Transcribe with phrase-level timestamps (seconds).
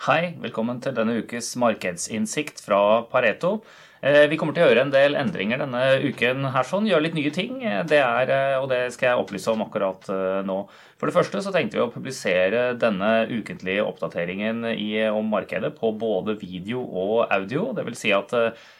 [0.00, 3.58] Hei, velkommen til denne ukes markedsinnsikt fra Pareto.
[4.00, 7.16] Eh, vi kommer til å gjøre en del endringer denne uken, her sånn, gjøre litt
[7.18, 7.58] nye ting.
[7.60, 10.08] Eh, det er, eh, og det skal jeg opplyse om akkurat
[10.48, 10.56] nå.
[10.96, 15.92] For det første så tenkte vi å publisere denne ukentlige oppdateringen i, om markedet på
[15.96, 17.72] både video og audio.
[17.76, 18.32] Det vil si at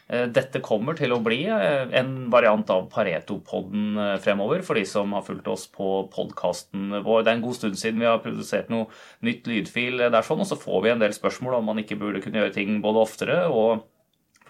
[0.08, 5.48] dette kommer til å bli en variant av Pareto-podden fremover for de som har fulgt
[5.48, 7.24] oss på podkasten vår.
[7.24, 8.90] Det er en god stund siden vi har produsert noe
[9.24, 12.20] nytt lydfil der, sånn, og så får vi en del spørsmål om man ikke burde
[12.20, 13.86] kunne gjøre ting både oftere og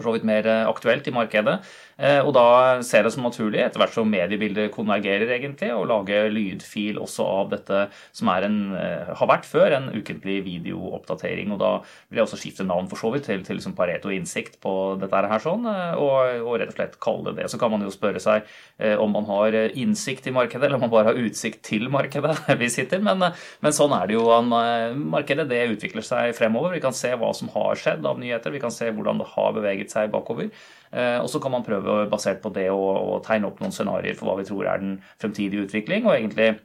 [0.01, 1.59] for så vidt mer eh, aktuelt i markedet.
[2.01, 6.23] Eh, og da ser det som naturlig, etter hvert som mediebildet konvergerer, egentlig, å lage
[6.33, 7.83] lydfil også av dette
[8.17, 11.53] som en, eh, har vært før en ukentlig videooppdatering.
[11.53, 11.73] Og da
[12.09, 15.21] vil jeg også skifte navn for så vidt til, til liksom Pareto Innsikt på dette
[15.21, 17.51] her, sånn, og, og, rett og slett kalle det det.
[17.53, 18.49] Så kan man jo spørre seg
[19.01, 22.59] om man har innsikt i markedet, eller om man bare har utsikt til markedet der
[22.63, 23.03] vi sitter.
[23.05, 23.27] Men,
[23.61, 24.25] men sånn er det jo.
[25.13, 26.75] Markedet det utvikler seg fremover.
[26.77, 28.55] Vi kan se hva som har skjedd av nyheter.
[28.55, 30.51] Vi kan se hvordan det har beveget seg bakover.
[30.91, 34.31] Eh, og så kan man prøve, basert på det, å, tegne opp noen scenarioer for
[34.31, 36.57] hva vi tror er den fremtidige utvikling, og egentlig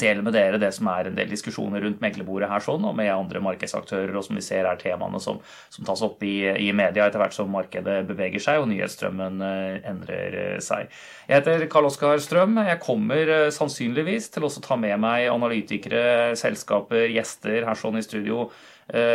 [0.00, 3.10] dele med dere det som er en del diskusjoner rundt meglerbordet her, sånn, og med
[3.12, 5.40] andre markedsaktører, og som vi ser er temaene som,
[5.72, 9.90] som tas opp i, i, media etter hvert som markedet beveger seg og nyhetsstrømmen uh,
[9.92, 10.88] endrer uh, seg.
[11.28, 12.56] Jeg heter Karl Oskar Strøm.
[12.64, 18.48] Jeg kommer sannsynligvis til å ta med meg analytikere, selskaper, gjester her sånn i studio
[18.48, 18.71] Eh,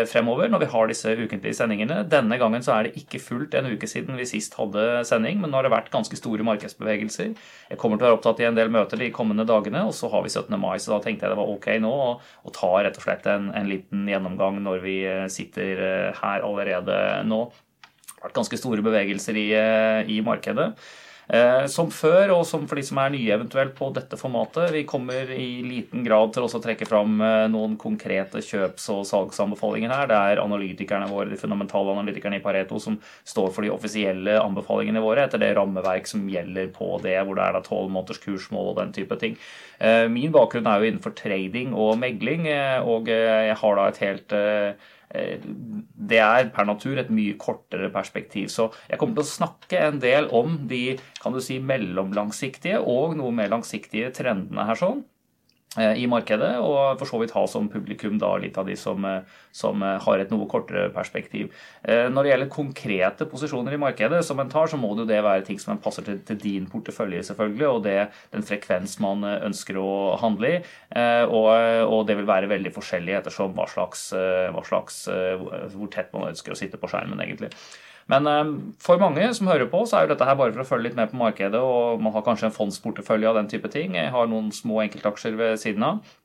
[0.10, 2.00] fremover når vi har disse ukentlige sendingene.
[2.10, 5.52] Denne gangen så er det ikke fullt en uke siden vi sist hadde sending, men
[5.54, 7.36] nå har det vært ganske store markedsbevegelser.
[7.70, 10.10] Jeg kommer til å være opptatt i en del møter de kommende dagene, og så
[10.10, 10.58] har vi 17.
[10.58, 13.52] mai, så da tenkte jeg det var ok nå å ta rett og slett en,
[13.54, 16.98] en liten gjennomgang når vi eh, sitter eh, her allerede
[17.30, 17.44] nå.
[18.08, 19.50] Det har vært ganske store bevegelser i,
[20.10, 20.72] i markedet.
[21.28, 24.86] Eh, som før, og som for de som er nye eventuelt på dette formatet, vi
[24.88, 30.08] kommer i liten grad til å trekke fram eh, noen konkrete kjøps- og salgsanbefalinger her.
[30.08, 32.96] Det er analytikerne våre, de fundamentale analytikerne i Pareto som
[33.28, 37.44] står for de offisielle anbefalingene våre etter det rammeverk som gjelder på det, hvor det
[37.44, 39.36] er da tolv måneders kursmål og den type ting.
[39.84, 42.48] Eh, min bakgrunn er jo innenfor trading og megling,
[42.88, 44.34] og jeg har da et helt
[45.08, 48.50] det er per natur et mye kortere perspektiv.
[48.52, 53.16] Så jeg kommer til å snakke en del om de kan du si, mellomlangsiktige og
[53.20, 55.06] noe mer langsiktige trendene her sånn.
[55.78, 59.04] Eh, i markedet, og for så vidt ha som publikum da litt av de som,
[59.06, 59.22] eh,
[59.54, 61.52] som, eh, har et noe kortere perspektiv.
[61.88, 65.24] Når det gjelder konkrete posisjoner i markedet, som en tar, så må det jo det
[65.24, 69.76] være ting som passer til, til din portefølje, selvfølgelig, og det, den frekvens man ønsker
[69.76, 70.64] å handle i.
[71.28, 71.48] Og,
[71.88, 76.52] og, det vil være veldig forskjellig ettersom hva slags, hva slags, hvor tett man ønsker
[76.52, 77.52] å sitte på skjermen, egentlig.
[78.12, 78.52] Men eh,
[78.84, 81.00] for mange som hører på, så er jo dette her bare for å følge litt
[81.00, 83.98] med på markedet, og man har kanskje en fondsportefølje av den type ting.
[84.00, 86.16] Jeg har noen små enkeltaksjer ved siden av.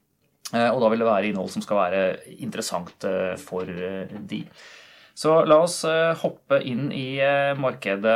[0.53, 2.05] Eh, og da vil det være innhold som skal være
[2.39, 4.45] interessant eh, for de.
[5.13, 5.83] Så la oss
[6.23, 7.21] hoppe inn i
[7.61, 8.15] markedet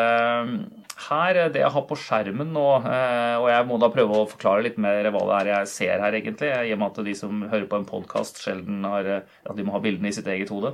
[1.11, 1.41] her.
[1.53, 5.11] Det jeg har på skjermen nå, og jeg må da prøve å forklare litt mer
[5.13, 7.83] hva det er jeg ser her, egentlig, i og med at de som hører på
[7.83, 10.73] en podkast, sjelden har, at de må ha bildene i sitt eget hode.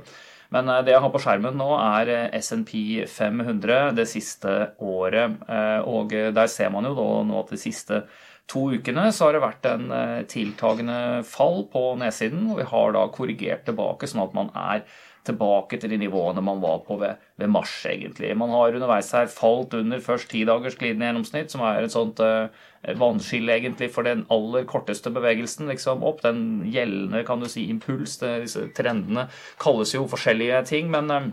[0.53, 2.75] Men eh, det jeg har på skjermen nå, er eh, SNP
[3.09, 5.39] 500 det siste året.
[5.47, 6.93] Eh, og der ser man jo
[7.25, 8.03] nå at de siste
[8.49, 9.85] to ukene så har det vært en
[10.27, 12.49] tiltagende fall på nedsiden.
[12.51, 14.83] Og vi har da korrigert tilbake, sånn at man er
[15.27, 18.33] tilbake til de nivåene man var på ved, ved mars, egentlig.
[18.37, 22.19] Man har underveis her falt under først ti dagers glidende gjennomsnitt, som er et sånt
[22.23, 22.51] uh,
[22.99, 26.21] vannskille, egentlig, for den aller korteste bevegelsen liksom opp.
[26.25, 28.17] Den gjeldende, kan du si, impuls.
[28.21, 29.29] Det, disse trendene
[29.63, 31.29] kalles jo forskjellige ting, men uh,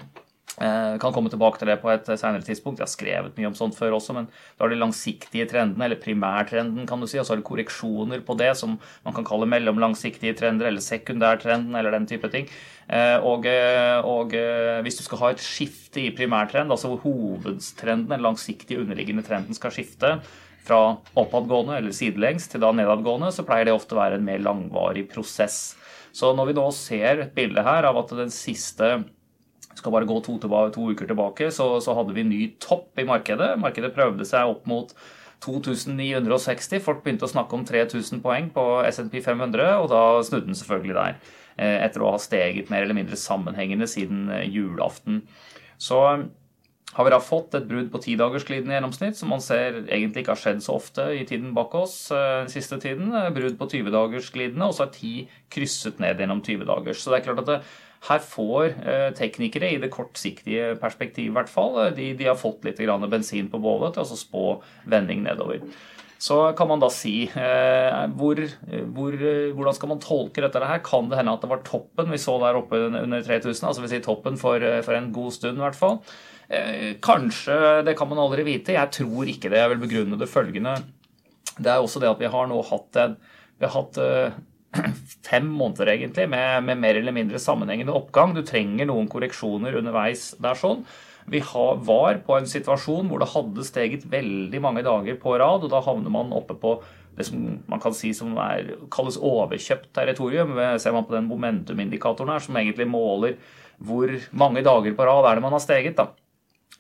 [0.59, 2.81] jeg kan komme tilbake til det på et senere tidspunkt.
[2.81, 4.27] Jeg har skrevet mye om sånt før også, men
[4.59, 8.25] da er de langsiktige trendene, eller primærtrenden, kan du si, og så er det korreksjoner
[8.27, 8.75] på det, som
[9.07, 12.51] man kan kalle mellomlangsiktige trender, eller sekundærtrenden, eller den type ting.
[12.91, 17.05] Eh, og, eh, og, eh, hvis du skal ha et skifte i primærtrend, altså hvor
[17.07, 20.19] hovedtrenden, den langsiktige underliggende trenden, skal skifte
[20.67, 24.43] fra oppadgående eller sidelengs til da nedadgående, så pleier det ofte å være en mer
[24.43, 25.77] langvarig prosess.
[26.13, 29.05] Så når vi nå ser et bilde her av at den siste
[29.79, 33.55] skal bare gå to, to uker tilbake, så, så, hadde vi ny topp i markedet.
[33.61, 34.95] Markedet prøvde seg opp mot
[35.45, 36.83] 2960.
[36.85, 40.99] Folk begynte å snakke om 3000 poeng på SNP 500, og da snudde den selvfølgelig
[40.99, 41.21] der.
[41.61, 45.25] Eh, etter å ha steget mer eller mindre sammenhengende siden eh, julaften.
[45.81, 46.23] Så eh,
[46.97, 50.41] har vi da fått et brudd på tidagersglidende gjennomsnitt, som man ser egentlig ikke har
[50.43, 53.13] skjedd så ofte i tiden bak oss den siste tiden.
[53.37, 57.05] Brudd på 20-dagersglidende, og så har 10 krysset ned gjennom 20 dagers.
[57.05, 57.61] Så det er klart at det,
[58.09, 62.39] her får eh, teknikere, i det kortsiktige perspektivet i hvert fall, eh, de, de, har
[62.41, 62.81] fått litt
[63.11, 64.45] bensin på bålet til å spå
[64.89, 65.61] vending nedover.
[66.21, 68.41] så kan man da si eh, hvor,
[68.97, 69.15] hvor,
[69.57, 70.81] hvordan skal man tolke dette her?
[70.85, 73.69] Kan det hende at det var toppen vi så der oppe under 3000?
[73.69, 76.01] Altså vi sier toppen for, for en god stund, i hvert fall.
[77.05, 78.75] Kanskje, det kan man aldri vite.
[78.75, 79.61] Jeg tror ikke det.
[79.61, 80.73] Jeg vil begrunne det følgende.
[81.57, 83.21] Det er også det at vi har nå hatt en
[83.61, 83.99] vi har hatt
[85.31, 88.35] fem måneder egentlig med, med, mer eller mindre sammenhengende oppgang.
[88.37, 90.85] Du trenger noen korreksjoner underveis der sånn.
[91.31, 95.71] Vi var på en situasjon hvor det hadde steget veldig mange dager på rad, og
[95.71, 96.79] da havner man oppe på
[97.19, 100.57] det som man kan si som er, kalles overkjøpt territorium.
[100.81, 103.37] Ser man på den momentumindikatoren her, som egentlig måler
[103.81, 105.97] hvor mange dager på rad er det man har steget.
[105.97, 106.11] da.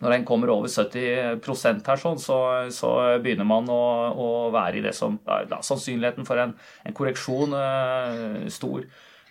[0.00, 2.38] Når den kommer over 70% her, sånn, så,
[2.72, 3.82] så, begynner man å,
[4.16, 6.54] å, være i det som da, Sannsynligheten for en,
[6.88, 8.86] en korreksjon uh, stor.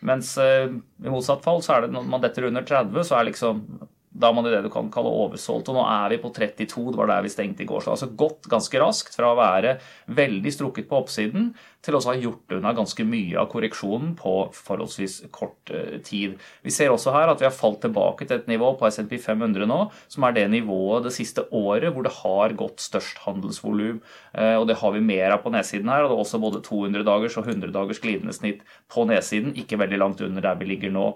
[0.06, 3.31] Mens uh, i motsatt fall, så er det når man detter under 30, så er
[3.31, 3.63] liksom
[4.10, 5.70] da er man i det du kan kalle oversolgt.
[5.70, 7.84] Og nå er vi på 32, det var der vi stengte i går.
[7.86, 9.76] Så altså gått ganske raskt fra å være
[10.18, 11.52] veldig strukket på oppsiden
[11.86, 16.36] til også å ha gjort unna ganske mye av korreksjonen på forholdsvis kort eh, tid.
[16.66, 19.70] Vi ser også her at vi har falt tilbake til et nivå på SMP 500
[19.70, 19.80] nå,
[20.12, 24.02] som er det nivået det siste året hvor det har gått størst handelsvolum.
[24.34, 26.04] Eh, og det har vi mer av på nedsiden her.
[26.04, 29.80] Og det er også både 200 dagers og 100 dagers glidende snitt på nedsiden, ikke
[29.80, 31.12] veldig langt under der vi ligger nå.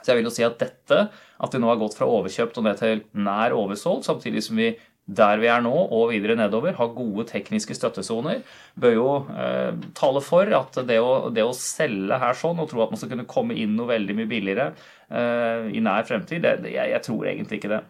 [0.00, 2.66] Så jeg vil jo si at dette, at vi nå har gått fra overkjøpt og
[2.66, 4.72] ned til nær oversolgt, samtidig som vi
[5.10, 8.44] der vi er nå og videre nedover, har gode tekniske støttesoner,
[8.78, 12.84] bør jo eh, tale for at det å, det å, selge her sånn og tro
[12.84, 16.70] at man skal kunne komme inn noe veldig mye billigere eh, i nær fremtid, det,
[16.70, 17.82] jeg, jeg tror egentlig ikke det.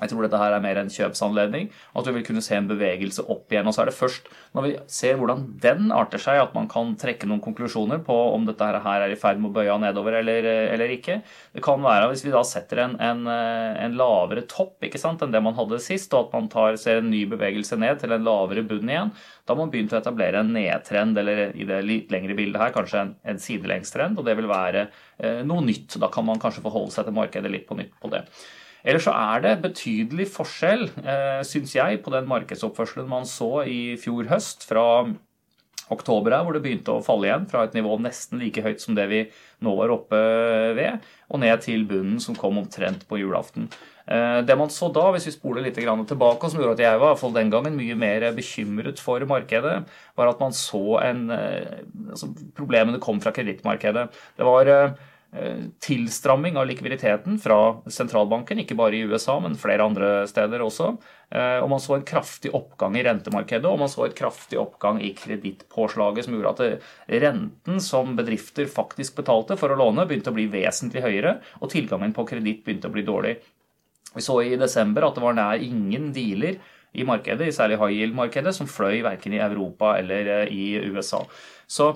[0.00, 3.24] Jeg tror dette her er mer en kjøpsanledning, at vi vil kunne se en bevegelse
[3.30, 3.68] opp igjen.
[3.68, 6.94] Og så er det først når vi ser hvordan den arter seg, at man kan
[7.00, 10.48] trekke noen konklusjoner på om dette her er i ferd med å bøye nedover eller,
[10.74, 11.20] eller, ikke.
[11.54, 15.34] Det kan være hvis vi da setter en, en, en lavere topp ikke sant, enn
[15.34, 18.26] det man hadde sist, og at man tar, ser en ny bevegelse ned til en
[18.26, 19.12] lavere bunn igjen.
[19.44, 22.74] Da har man begynt å etablere en nedtrend, eller i det litt lengre bildet her
[22.74, 24.86] kanskje en, en sidelengstrend, og det vil være
[25.18, 25.98] eh, noe nytt.
[26.00, 28.24] Da kan man kanskje forholde seg til markedet litt på nytt på det.
[28.84, 33.96] Ellers så er det betydelig forskjell, eh, syns jeg, på den markedsoppførselen man så i
[34.00, 34.86] fjor høst, fra
[35.90, 38.94] oktober her, hvor det begynte å falle igjen fra et nivå nesten like høyt som
[38.94, 39.24] det vi
[39.64, 40.18] nå var oppe
[40.78, 43.66] ved, og ned til bunnen som kom omtrent på julaften.
[44.06, 47.02] Eh, det man så da, hvis vi spoler litt tilbake, og som gjorde at jeg
[47.02, 49.76] var fall den gangen mye mer bekymret for markedet,
[50.18, 54.08] var at man så en eh, altså Problemene kom fra kredittmarkedet.
[54.38, 54.68] Det var
[55.78, 57.56] tilstramming av likviditeten fra
[57.86, 60.88] sentralbanken, ikke bare i USA, men flere andre steder også.
[61.30, 64.98] Eh, og man så en kraftig oppgang i rentemarkedet, og man så et kraftig oppgang
[65.06, 66.90] i kredittpåslaget, som gjorde at
[67.22, 72.16] renten som bedrifter faktisk betalte for å låne, begynte å bli vesentlig høyere, og tilgangen
[72.16, 73.36] på kreditt begynte å bli dårlig.
[74.16, 76.58] Vi så i desember at det var nær ingen dealer
[76.90, 81.22] i markedet, i særlig high yield-markedet, som fløy verken i Europa eller eh, i USA.
[81.70, 81.92] Så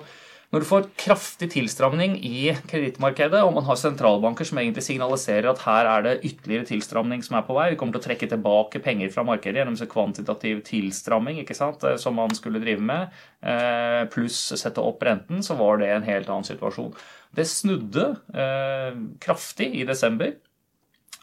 [0.54, 5.64] når du får kraftig tilstramning i kredittmarkedet, og man har sentralbanker som egentlig signaliserer at
[5.64, 8.82] her er det ytterligere tilstramning som er på vei, vi kommer til å trekke tilbake
[8.84, 13.10] penger fra markedet gjennom kvantitativ tilstramming ikke sant, eh, som man skulle drive med,
[13.42, 16.94] eh, pluss sette opp renten, så var det en helt annen situasjon.
[17.34, 18.94] Det snudde eh,
[19.26, 20.36] kraftig i desember.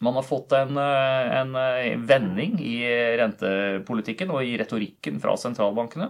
[0.01, 1.57] Man har fått en, en,
[2.09, 2.77] vending i
[3.19, 6.09] rentepolitikken og i retorikken fra sentralbankene.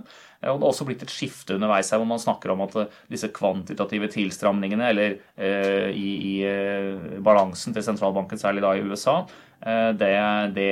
[0.50, 3.00] Og det har også blitt et skifte underveis her hvor man snakker om at eh,
[3.12, 9.20] disse kvantitative tilstramningene, eller eh, i, i eh, balansen til sentralbanken, særlig da i USA,
[9.22, 10.10] eh, det,
[10.56, 10.70] det,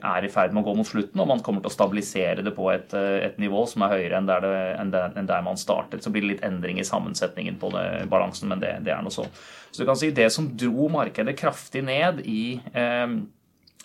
[0.00, 2.54] er i ferd med å gå mot slutten, og man kommer til å stabilisere det
[2.56, 5.44] på et, eh, et nivå som er høyere enn der, det, enn, der, enn der,
[5.44, 6.04] man startet.
[6.04, 9.26] Så blir det litt endring i sammensetningen på det, balansen, men det, er noe så.
[9.70, 13.18] Så du kan si det som dro markedet kraftig ned i eh,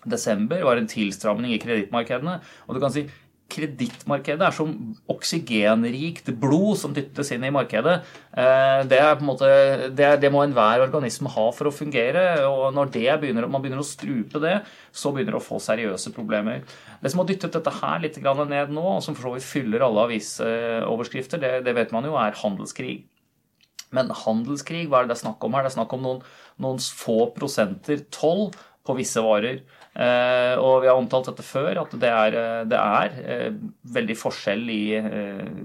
[0.08, 2.40] desember, var en tilstramning i kredittmarkedene.
[2.68, 3.06] Og du kan si
[3.52, 4.72] kredittmarkedet er som
[5.12, 7.98] oksygenrikt blod som dyttes inn i markedet.
[8.32, 9.52] Eh, det, er på en måte,
[9.98, 12.26] det, det må enhver organisme ha for å fungere.
[12.48, 14.58] og Når begynner, man begynner å strupe det,
[14.92, 16.66] så begynner det å få seriøse problemer.
[17.02, 19.86] Det som har dyttet dette her litt ned nå, og som for så vidt fyller
[19.86, 23.02] alle avisoverskrifter, det, det vet man jo er handelskrig.
[23.92, 25.66] Men handelskrig, hva er det det er snakk om her?
[25.66, 26.22] Det er snakk om noen,
[26.64, 28.50] noen få prosenter toll
[28.92, 29.64] på visse varer.
[29.92, 33.58] Eh, og vi har omtalt dette før, at det er, eh, det er eh,
[33.92, 34.84] veldig forskjell i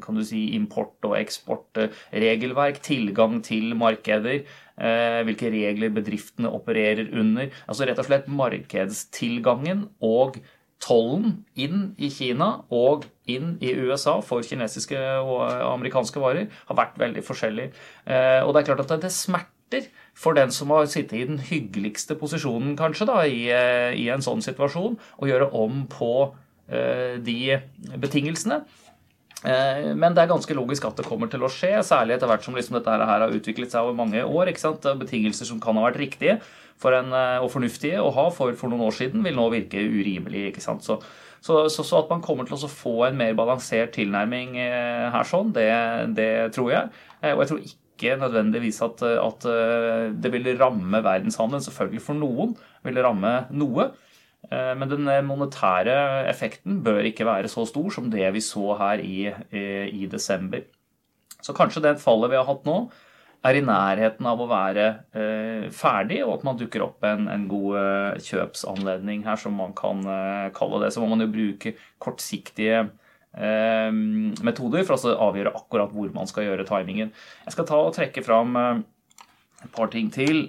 [0.03, 4.45] kan du si, import- og eksportregelverk, tilgang til markeder,
[4.77, 7.49] hvilke regler bedriftene opererer under.
[7.65, 10.37] Altså rett og slett markedstilgangen og
[10.85, 15.41] tollen inn i Kina og inn i USA for kinesiske og
[15.71, 17.71] amerikanske varer har vært veldig forskjellig.
[18.45, 22.17] Og det er klart at det smerter for den som har sittet i den hyggeligste
[22.17, 27.61] posisjonen, kanskje, da, i, eh, i en sånn situasjon, å gjøre om på uh, de
[28.01, 28.63] betingelsene.
[29.47, 32.57] Men det er ganske logisk at det kommer til å skje, særlig etter hvert som
[32.57, 34.49] liksom dette her har utviklet seg over mange år.
[34.51, 34.89] ikke sant?
[34.99, 37.13] Betingelser som kan ha vært riktige en,
[37.45, 40.49] og fornuftige å ha for, for, noen år siden, vil nå virke urimelig.
[40.49, 40.83] ikke sant?
[40.89, 40.99] Så,
[41.45, 45.53] så, så, så at man kommer til å få en mer balansert tilnærming her, sånn,
[45.55, 45.69] det,
[46.17, 47.05] det tror jeg.
[47.37, 49.47] Og jeg tror ikke nødvendigvis at, at
[50.21, 51.65] det vil ramme verdenshandelen.
[51.65, 52.53] Selvfølgelig for noen
[52.85, 53.89] vil ramme noe.
[54.51, 55.97] Eh, men den monetære
[56.31, 59.27] effekten bør ikke være så stor som det vi så her i,
[59.57, 60.67] i desember.
[61.43, 62.79] Så kanskje det fallet vi har hatt nå,
[63.47, 67.45] er i nærheten av å være eh, ferdig, og at man dukker opp en, en
[67.51, 70.93] god eh, kjøpsanledning her, som man kan eh, kalle det.
[70.95, 72.91] Så må man jo bruke kortsiktige eh,
[73.37, 77.13] metoder for å avgjøre akkurat hvor man skal gjøre timingen.
[77.45, 78.79] Jeg skal ta og trekke fram eh,
[79.65, 80.49] et par ting til.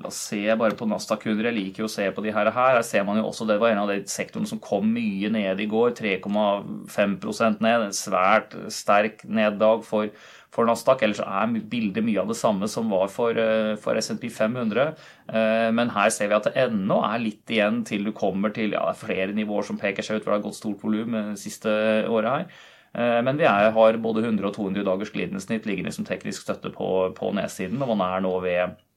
[0.00, 1.50] La oss se bare på Nasdaq-kunder.
[1.50, 2.48] Jeg liker jo å se på de her.
[2.54, 5.60] Her ser man jo også det var en av de sektorene som kom mye ned
[5.60, 5.92] i går.
[5.98, 7.88] 3,5% ned.
[7.88, 10.08] En svært sterk neddag for,
[10.54, 11.04] for Nasdaq.
[11.04, 14.94] Ellers er bildet mye av det samme som var for, eh, for SMP 500.
[15.28, 18.72] Eh, men her ser vi at det ennå er litt igjen til du kommer til
[18.72, 21.72] ja, flere nivåer som peker seg ut, for det har gått stort volum det siste
[22.08, 22.62] året her.
[22.94, 26.46] Eh, men vi er, har både 100 og 200 dagers glidende snitt liggende som teknisk
[26.46, 28.91] støtte på, på nedsiden, og man er nå ved Eh,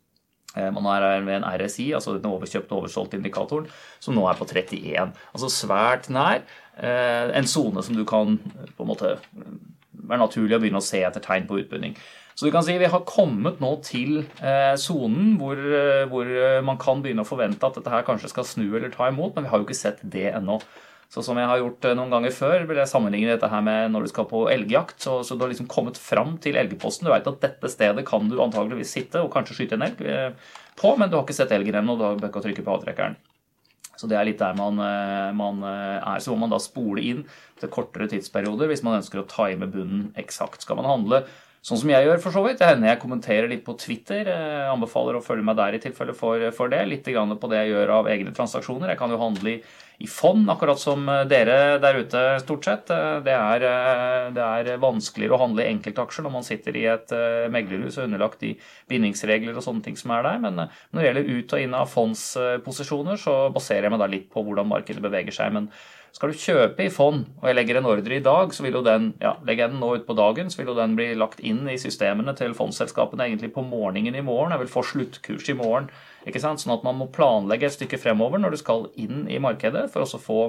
[0.55, 3.69] man er ved en RSI, altså den overkjøpte oversolgte indikatoren,
[3.99, 5.15] som nå er på 31.
[5.33, 6.41] Altså svært nær
[6.77, 8.37] eh, en sone som du kan
[8.75, 9.15] på en måte
[10.05, 11.97] være naturlig å begynne å se etter tegn på utbunning.
[12.35, 14.25] Så du kan si vi har kommet nå til
[14.81, 15.55] sonen hvor,
[16.11, 16.31] hvor,
[16.67, 19.45] man kan begynne å forvente at dette her kanskje skal snu eller ta imot, men
[19.45, 20.57] vi har jo ikke sett det ennå.
[21.11, 23.93] Så som jeg har gjort eh, noen ganger før, vil jeg sammenligne dette her med
[23.93, 24.97] når du skal på elgjakt.
[25.05, 27.07] Så, så du har liksom kommet fram til elgposten.
[27.07, 30.51] Du veit at dette stedet kan du antageligvis sitte og kanskje skyte en elg eh,
[30.79, 33.17] på, men du har ikke sett elgen ennå, og du har ikke trykke på avtrekkeren.
[33.95, 36.19] Så det er litt der man, eh, man, er.
[36.19, 37.23] Så må man da spole inn
[37.61, 40.65] til kortere tidsperioder hvis man ønsker å time bunnen eksakt.
[40.65, 41.23] Skal man handle
[41.65, 42.59] sånn som jeg gjør, for så vidt.
[42.59, 44.27] Det hender jeg kommenterer litt på Twitter.
[44.29, 46.83] Jeg anbefaler å følge meg der i tilfelle for, for det.
[46.91, 48.91] Litt på det jeg gjør av egne transaksjoner.
[48.93, 49.61] Jeg kan jo handle i
[49.97, 52.91] i fond, akkurat som eh, dere der ute, stort sett.
[52.91, 56.85] Eh, det er, eh, det er vanskeligere å handle i enkeltaksjer når man sitter i
[56.91, 57.13] et
[57.53, 58.55] meglerhus og underlagt de
[58.91, 60.41] bindingsregler og sånne ting som er der.
[60.43, 64.31] Men når det gjelder ut og inn av fondsposisjoner, så baserer jeg meg da litt
[64.33, 65.55] på hvordan markedet beveger seg.
[65.55, 65.69] Men
[66.15, 68.83] skal du kjøpe i fond, og jeg legger en ordre i dag, så vil jo
[68.85, 71.41] den ja, legger jeg den nå ut på dagen, så vil jo den bli lagt
[71.43, 74.53] inn i systemene til fondsselskapene egentlig på morgenen i morgen.
[74.55, 75.89] Jeg vil få sluttkurs i morgen
[76.25, 76.63] ikke sant?
[76.63, 80.07] Sånn at man må planlegge et stykke fremover når du skal inn i markedet, for
[80.07, 80.39] å få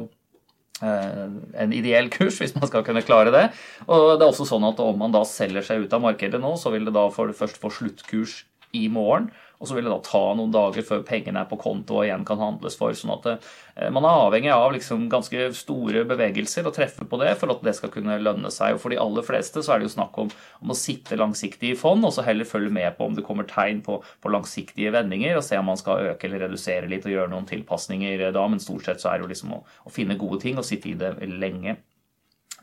[0.86, 1.26] eh,
[1.58, 3.48] en ideell kurs, hvis man skal kunne klare det.
[3.90, 6.54] Og det er også sånn at om man da selger seg ut av markedet nå,
[6.62, 9.32] så vil det da for først få sluttkurs i morgen.
[9.56, 12.26] Og så vil det da ta noen dager før pengene er på konto og igjen
[12.28, 12.92] kan handles for.
[12.96, 17.32] sånn at eh, man er avhengig av liksom ganske store bevegelser og treffe på det
[17.40, 18.76] for at det skal kunne lønne seg.
[18.76, 21.72] Og for de aller fleste så er det jo snakk om, om å sitte langsiktig
[21.72, 24.92] i fond, og så heller følge med på om det kommer tegn på, på, langsiktige
[24.92, 28.46] vendinger, og se om man skal øke eller redusere litt og gjøre noen tilpasninger da.
[28.46, 30.92] Men stort sett så er det jo liksom å, å finne gode ting og sitte
[30.92, 31.78] i det lenge.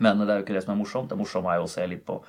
[0.02, 1.10] Men det er jo ikke det som er morsomt.
[1.10, 2.22] Det morsomme er jo å se litt på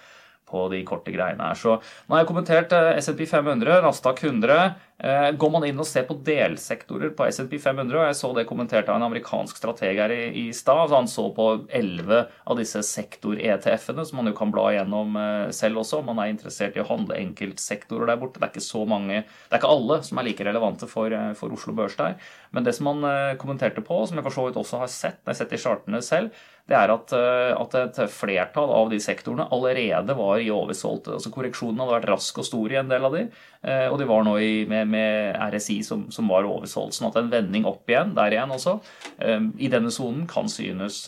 [0.48, 1.58] på de korte greiene her.
[1.58, 4.74] Så nå har jeg kommentert S&P 500, Nasdaq 100.
[5.04, 8.44] Eh, går man inn og ser på delsektorer på S&P 500, og jeg så det
[8.46, 12.78] kommentert av en amerikansk strateg her i, i stad, han så på 11 av disse
[12.86, 16.84] sektor-ETF-ene, som man jo kan bla igjennom eh, selv også, om man er interessert i
[16.84, 18.38] å handle enkeltsektorer der borte.
[18.38, 21.58] Det er ikke så mange, det er ikke alle som er like relevante for, for
[21.58, 22.14] Oslo Børs der.
[22.54, 25.32] Men det som han kommenterte på, som jeg for så vidt også har sett, jeg
[25.32, 29.44] har sett i chartene selv, det er at, eh, at, et flertall av de sektorene
[29.52, 31.12] allerede var i oversolgte.
[31.18, 33.26] Altså Korreksjonen hadde vært rask og stor i en del av de,
[33.68, 36.96] eh, og de var nå i, med, med, RSI som, som, var oversolgt.
[36.96, 38.78] Sånn at en vending opp igjen, der igjen også,
[39.18, 41.02] eh, i denne sonen kan synes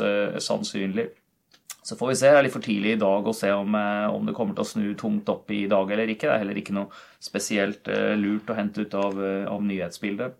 [0.45, 1.09] sannsynlig.
[1.87, 2.29] Så får vi se.
[2.29, 4.69] Det er litt for tidlig i dag å se om, om, det kommer til å
[4.69, 6.27] snu tungt opp i dag eller ikke.
[6.27, 6.91] Det er heller ikke noe
[7.23, 7.87] spesielt
[8.19, 9.23] lurt å hente ut av,
[9.55, 10.35] av nyhetsbildet.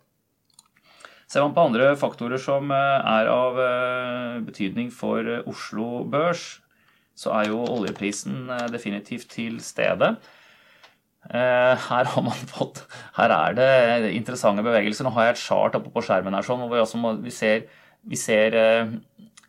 [1.27, 6.61] Ser man på andre faktorer som eh, er av eh, betydning for eh, Oslo Børs,
[7.19, 10.11] så er jo oljeprisen definitivt til stede.
[11.27, 12.11] Her
[12.53, 12.83] fått
[13.17, 15.09] Her er det interessante bevegelser.
[15.09, 17.65] Nå har jeg et chart oppe på skjermen her sånn, hvor vi, må, vi ser,
[18.05, 18.55] vi ser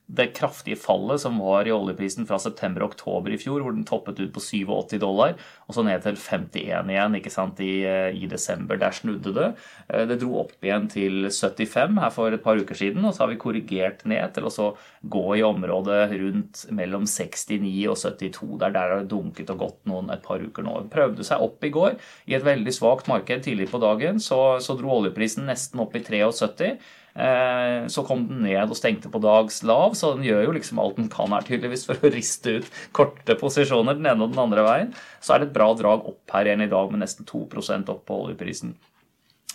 [0.08, 4.32] det kraftige fallet som var i oljeprisen fra september-oktober i fjor, hvor den toppet ut
[4.32, 5.34] på 87 dollar,
[5.68, 8.80] og så ned til 51 igjen ikke sant, i, eh, i desember.
[8.80, 9.50] Der snudde det.
[9.90, 13.26] Eh, det dro opp igjen til 75 her for et par uker siden, og så
[13.26, 14.68] har vi korrigert ned til å så
[15.04, 18.58] gå i området rundt mellom 69 og 72.
[18.64, 20.78] Der, der har det dunket og gått noen et par uker nå.
[20.94, 22.00] Prøvde seg opp i går
[22.32, 26.04] i et veldig svakt marked tidlig på dagen, så, så dro oljeprisen nesten opp i
[26.06, 26.78] 73.
[27.18, 31.00] Så kom den ned og stengte på dags lav, så den gjør jo liksom alt
[31.00, 34.66] den kan her tydeligvis for å riste ut korte posisjoner den ene og den andre
[34.68, 34.92] veien.
[35.18, 38.06] Så er det et bra drag opp her igjen i dag med nesten 2% opp
[38.06, 38.76] på oljeprisen.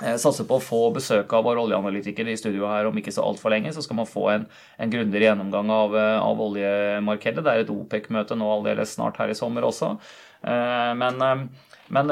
[0.03, 3.23] Jeg satser på å få besøk av vår oljeanalytiker i studio her om ikke så
[3.23, 3.71] altfor lenge.
[3.77, 4.47] Så skal man få en,
[4.83, 7.45] en grundigere gjennomgang av, av oljemarkedet.
[7.45, 9.95] Det er et OPEC-møte nå aldeles snart her i sommer også.
[10.99, 11.23] Men
[11.93, 12.09] men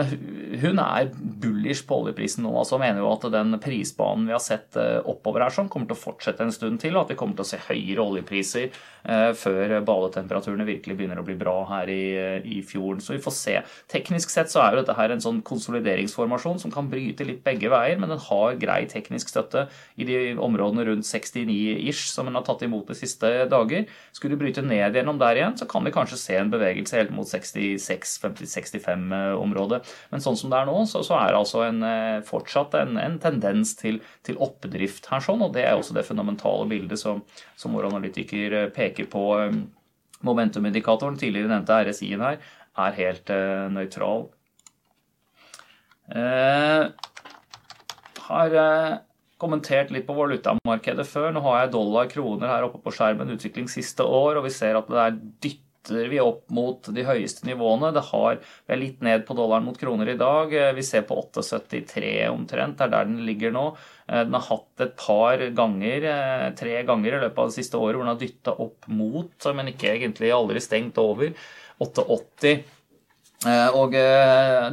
[0.60, 2.50] hun er bullish på oljeprisen nå.
[2.60, 5.96] altså Mener jo at den prisbanen vi har sett eh, oppover her, sånn, kommer til
[5.96, 6.92] å fortsette en stund til.
[6.96, 11.25] Og at vi kommer til å se høyere oljepriser eh, før badetemperaturene virkelig begynner å
[11.25, 12.02] bli bra her i,
[12.44, 13.00] i, fjorden.
[13.04, 13.54] Så vi får se.
[13.92, 17.68] Teknisk sett så er jo dette her en sånn konsolideringsformasjon som kan bryte litt begge
[17.72, 19.60] veier, men den har grei teknisk støtte
[19.96, 23.82] i de områdene rundt 69-ish som den har tatt imot de siste dager.
[24.12, 27.16] Skulle du bryte ned gjennom der igjen, så kan vi kanskje se en bevegelse helt
[27.16, 29.89] mot 66-65-området området.
[30.11, 32.97] Men sånn som det er nå, så, så er det altså en, eh, fortsatt en,
[32.99, 35.21] en tendens til, til, oppdrift her.
[35.21, 37.23] sånn, og Det er også det fundamentale bildet som,
[37.57, 39.27] som vår analytiker eh, peker på.
[39.41, 39.61] Eh,
[40.21, 42.43] momentumindikatoren, tidligere nevnte RSI-en her,
[42.81, 44.27] er helt uh, nøytral.
[46.12, 46.93] Uh,
[48.27, 48.99] har uh,
[49.41, 51.31] kommentert litt på valutamarkedet før.
[51.33, 54.77] Nå har jeg dollar, kroner her oppe på skjermen, utvikling siste år, og vi ser
[54.77, 57.92] at det er dytt vi opp mot de høyeste nivåene.
[57.94, 60.52] Det har, vi er litt ned på dollaren mot kroner i dag.
[60.54, 62.76] Eh, vi ser på 8,73 omtrent.
[62.78, 63.64] Det er der den ligger nå.
[64.06, 67.80] Eh, den har hatt et par ganger, eh, tre ganger i løpet av det siste
[67.80, 71.32] året hvor den har dytta opp mot, men ikke egentlig aldri stengt over.
[71.80, 72.62] 8,80.
[73.72, 73.94] Og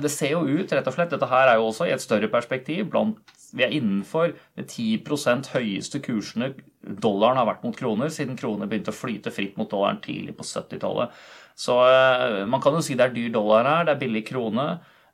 [0.04, 2.28] det ser jo ut, rett og slett, dette her er jo også i et større
[2.28, 6.52] perspektiv, blant vi er innenfor de 10% høyeste kursene
[6.88, 10.46] dollaren har vært mot kroner siden kroner begynte å flyte fritt mot dollaren tidlig på
[10.48, 11.16] 70-tallet.
[11.58, 14.68] Så eh, man kan jo si det er dyr dollar her, det er billig krone.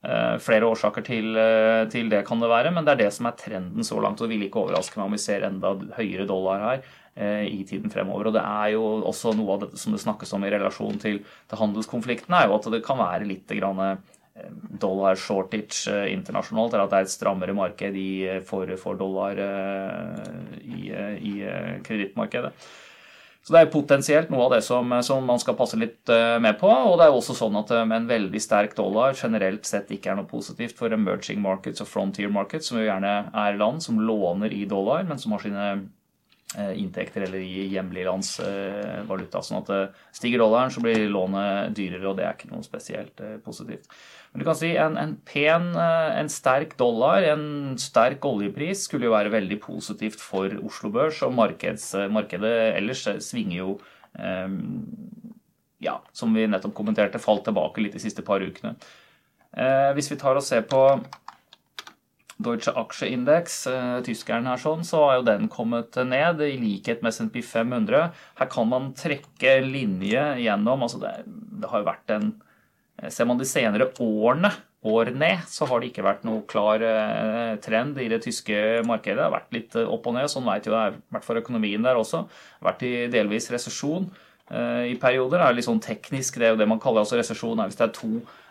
[0.03, 3.29] Eh, flere årsaker til, eh, til, det kan det være, men det er det som
[3.29, 4.19] er trenden så langt.
[4.19, 7.91] og Det vil ikke overraske meg om vi ser enda høyere dollar her i tiden
[7.93, 8.25] fremover.
[8.25, 11.19] Og det er jo også noe av dette som det snakkes om i relasjon til,
[11.21, 13.99] til handelskonflikten, er jo at det kan være litt grann
[14.81, 19.37] dollar shortage eh, internasjonalt, eller at det er et strammere marked i, for, for, dollar
[19.37, 20.87] eh, i,
[21.21, 21.33] i
[21.85, 22.53] kredittmarkedet.
[23.43, 26.55] Så det er potensielt noe av det som, som, man skal passe litt eh, med
[26.61, 26.69] på.
[26.71, 30.21] Og det er også sånn at med en veldig sterk dollar generelt sett ikke er
[30.21, 34.55] noe positivt for emerging markets og frontier markets, som jo gjerne er land som låner
[34.55, 35.67] i dollar, men som har sine
[36.53, 38.35] inntekter eller i hjemlig lands
[39.09, 39.41] valuta.
[39.41, 43.89] Sånn at stiger dollaren, så blir lånet dyrere, og det er ikke noe spesielt positivt.
[44.33, 49.05] Men du kan si en, en pen, eh, en sterk dollar, en sterk oljepris skulle
[49.05, 53.75] jo være veldig positivt for Oslo Børs, og markeds, markedet ellers svinger jo
[54.17, 54.55] eh,
[55.85, 58.73] ja, som vi nettopp kommenterte, falt tilbake litt de siste par ukene.
[59.53, 60.81] Eh, hvis vi tar og ser på
[62.41, 67.13] Deutsche Aksjeindeks, eh, tyskeren her sånn, så har jo den kommet ned, i likhet med
[67.13, 68.09] S&P 500.
[68.39, 70.81] Her kan man trekke linje gjennom.
[70.81, 71.13] altså Det,
[71.61, 72.33] det har jo vært en
[73.01, 74.51] Eh, ser man de senere årene,
[74.83, 79.15] år ned, så har det ikke vært noe klar eh, trend i det tyske markedet.
[79.15, 80.27] Det har vært litt opp og ned.
[80.31, 82.25] Sånn vet jo det har vært for økonomien der også.
[82.27, 84.11] Det har vært i delvis resesjon
[84.53, 85.39] i perioder.
[85.39, 86.35] Det er litt sånn teknisk.
[86.35, 87.63] Det er jo det man kaller altså resesjon.
[87.63, 88.09] Hvis det er to,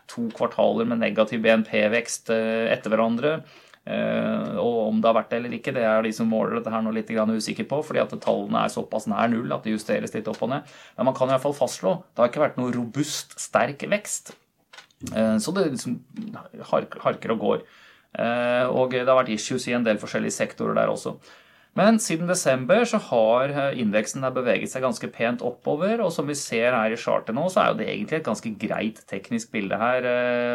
[0.09, 3.35] to kvartaler med negativ BNP-vekst etter hverandre.
[3.83, 6.85] Og om det har vært det eller ikke, det er de som måler dette her
[6.85, 10.29] nå litt usikker på, fordi at tallene er såpass nær null at det justeres litt
[10.31, 10.69] opp og ned.
[10.95, 14.37] Men man kan i hvert fall fastslå det har ikke vært noe robust, sterk vekst.
[15.11, 15.99] Eh, så det liksom
[16.71, 17.65] harker og går.
[18.13, 21.17] Eh, og det har vært issues i en del forskjellige sektorer der også.
[21.79, 26.03] Men siden desember så har eh, indeksen beveget seg ganske pent oppover.
[26.05, 28.55] Og som vi ser her i chartet nå, så er jo det egentlig et ganske
[28.67, 30.07] greit teknisk bilde her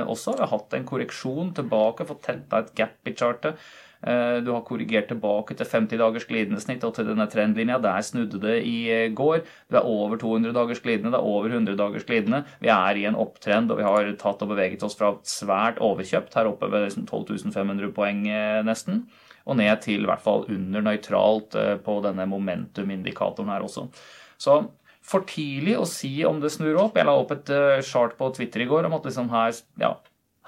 [0.05, 0.37] også.
[0.37, 3.57] Vi har hatt en korreksjon tilbake, fått tetta et gap i chartet.
[4.05, 7.79] Eh, du har korrigert tilbake til 50 dagers glidende snitt og til denne trendlinja.
[7.81, 9.41] Der snudde det i eh, går.
[9.71, 12.43] Du er over 200 dagers glidende, det er over 100 dagers glidende.
[12.61, 16.37] Vi er i en opptrend, og vi har tatt og beveget oss fra svært overkjøpt
[16.37, 19.07] her oppe ved 12 500 poeng eh, nesten,
[19.47, 21.55] og ned til i hvert fall under nøytralt
[21.85, 23.87] på denne momentum-indikatoren her også.
[24.37, 24.59] Så
[25.07, 26.99] for tidlig å si om det snur opp.
[26.99, 27.51] Jeg la opp et
[27.87, 29.93] chart på Twitter i går om at liksom her, ja,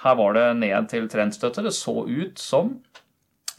[0.04, 1.64] her var det ned til trendstøtte.
[1.64, 2.76] Det så ut som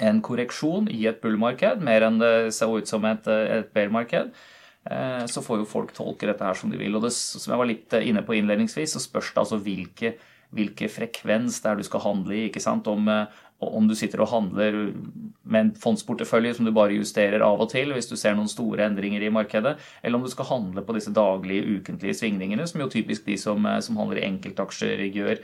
[0.01, 4.33] en korreksjon i et bullmarked, mer enn det så ut som et, et bear-marked,
[4.89, 6.97] eh, så får jo folk tolke dette her som de vil.
[6.97, 10.15] Og det, som jeg var litt eh, inne på innledningsvis, så spørs det altså hvilke,
[10.57, 12.47] hvilke frekvens det er du skal handle i.
[12.49, 12.89] ikke sant?
[12.91, 14.79] Om, eh, om du sitter og handler
[15.51, 18.87] med en fondsportefølje som du bare justerer av og til hvis du ser noen store
[18.87, 22.91] endringer i markedet, eller om du skal handle på disse daglige, ukentlige svingningene, som jo
[22.93, 25.43] typisk de som, som handler i enkeltaksjer, gjør.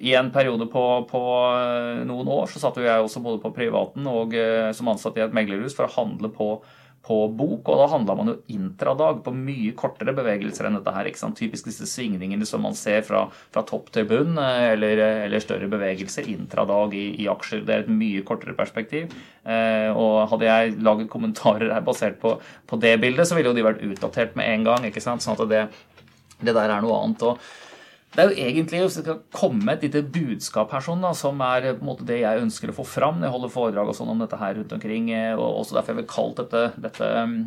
[0.00, 1.22] i en periode på, på,
[2.08, 4.36] noen år så satt jo jeg også både på privaten og
[4.76, 6.52] som ansatt i et meglerhus for å handle på
[7.06, 11.08] på bok, og da handla man jo intradag på mye kortere bevegelser enn dette her.
[11.08, 11.38] ikke sant?
[11.38, 13.22] Typisk disse svingningene som man ser fra,
[13.54, 17.64] fra topp til bunn, eh, eller, eller, større bevegelser intradag i, i, aksjer.
[17.64, 19.16] Det er et mye kortere perspektiv.
[19.48, 22.36] Eh, og hadde jeg laget kommentarer her basert på,
[22.68, 24.86] på, det bildet, så ville jo de vært utdatert med en gang.
[24.90, 25.24] ikke sant?
[25.24, 25.64] Sånn at det,
[26.44, 27.24] det der er noe annet.
[27.24, 27.40] og
[28.10, 31.38] det er jo egentlig hvis det skal komme et lite budskap her, sånn da, som
[31.46, 34.22] er måte det jeg ønsker å få fram når jeg holder foredrag og sånn om
[34.24, 35.12] dette her rundt omkring.
[35.14, 37.40] Eh, og også derfor jeg vil kalt dette, dette mm,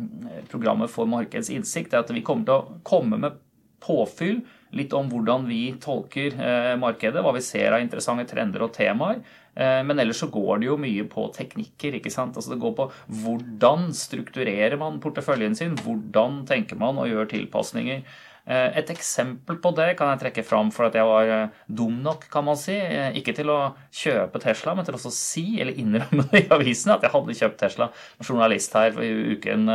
[0.52, 1.92] programmet for markedets innsikt.
[1.92, 3.36] er at Vi kommer til å komme med
[3.84, 4.40] påfyll
[4.74, 9.20] litt om hvordan vi tolker eh, markedet, hva vi ser av interessante trender og temaer.
[9.54, 12.00] Eh, men ellers så går det jo mye på teknikker.
[12.00, 12.40] ikke sant?
[12.40, 12.88] Altså Det går på
[13.22, 18.00] hvordan strukturerer man porteføljen sin, hvordan tenker man og gjør tilpasninger.
[18.44, 21.94] Eh, et eksempel på det kan jeg trekke fram for at jeg var eh, dum
[22.04, 25.78] nok, kan man si, eh, ikke til å kjøpe Tesla, men til å si, eller
[25.80, 27.88] innrømme det i avisene, at jeg hadde kjøpt Tesla.
[28.20, 29.70] En journalist her i uken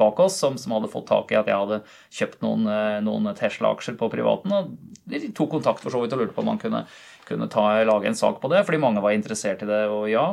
[0.00, 1.78] bak oss som, som, hadde fått tak i at jeg hadde
[2.18, 2.66] kjøpt noen,
[3.06, 4.56] noen Tesla-aksjer på privaten.
[4.56, 4.74] og
[5.10, 6.82] De tok kontakt for så vidt og lurte på om man kunne,
[7.28, 9.84] kunne ta, lage en sak på det, fordi mange var interessert i det.
[9.94, 10.26] Og ja,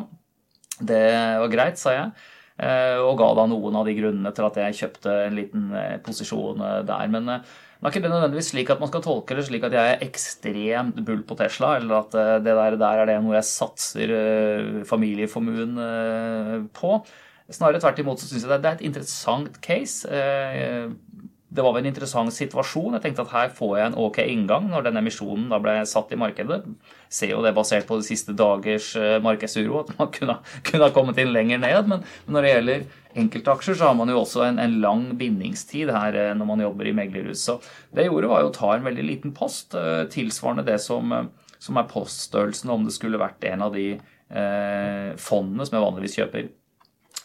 [0.81, 1.05] det
[1.43, 2.17] var greit, sa jeg.
[2.57, 5.99] Eh, og ga da noen av de grunnene til at jeg kjøpte en liten eh,
[6.01, 7.11] posisjon eh, der.
[7.13, 7.37] Men det
[7.85, 11.21] er ikke nødvendigvis slik at man skal tolke det slik at jeg er ekstremt bull
[11.27, 14.13] på Tesla, eller at det der, der er det noe jeg satser
[14.89, 15.77] familieformuen
[16.73, 16.97] på.
[17.53, 20.09] Snarere tvert imot så syns jeg det er et interessant case
[21.57, 22.93] det var en interessant situasjon.
[22.95, 26.13] Jeg tenkte at her får jeg en ok inngang når denne emisjonen da ble satt
[26.13, 26.59] i markedet.
[27.09, 30.93] Ser jo det basert på de siste dagers eh, markedsuro at man kunne, kunne ha
[30.93, 31.89] kommet inn lenger ned.
[31.89, 32.85] Men når det gjelder
[33.23, 36.91] enkeltaksjer, så har man jo også en, en lang bindingstid her eh, når man jobber
[36.91, 37.47] i meglerhus.
[37.47, 37.57] Så
[37.89, 41.15] det jeg gjorde, var jo å ta en veldig liten post, eh, tilsvarende det som,
[41.57, 46.19] som er poststørrelsen om det skulle vært en av de eh, fondene som jeg vanligvis
[46.21, 46.49] kjøper.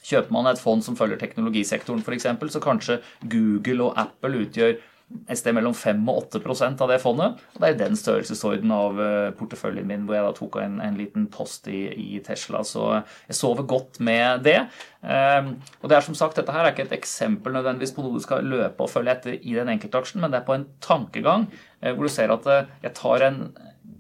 [0.03, 4.81] Kjøper man et fond som følger teknologisektoren f.eks., så kanskje Google og Apple utgjør
[5.29, 7.41] et sted mellom 5 og 8% av det fondet.
[7.55, 10.99] og Det er den størrelsesorden av eh, porteføljen min hvor jeg da tok en, en
[10.99, 12.63] liten post i, i, Tesla.
[12.67, 12.87] Så
[13.29, 14.59] jeg sover godt med det.
[15.03, 18.17] Um, og det er som sagt, Dette her er ikke et eksempel nødvendigvis på noe
[18.17, 21.49] du skal løpe og følge etter i den enkeltaksjen, men det er på en tankegang
[21.83, 22.47] hvor du ser at
[22.85, 23.41] jeg tar en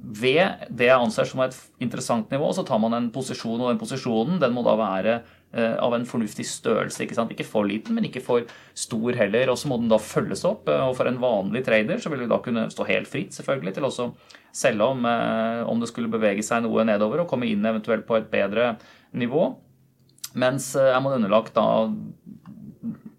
[0.02, 3.80] ved det jeg anser som et interessant nivå, så tar man en posisjon, og den
[3.80, 7.02] posisjonen den må da være Eh, av en fornuftig størrelse.
[7.04, 7.32] Ikke, sant?
[7.34, 8.46] ikke for liten, men ikke for
[8.78, 9.50] stor heller.
[9.52, 10.70] Og så må den da følges opp.
[10.72, 13.76] Eh, og for en vanlig trader så vil vi da kunne stå helt fritt selvfølgelig
[13.76, 13.92] til å
[14.52, 18.16] selge om, eh, om det skulle bevege seg noe nedover og komme inn eventuelt på
[18.16, 18.76] et bedre
[19.12, 19.50] nivå.
[20.40, 21.84] Mens er man underlagt da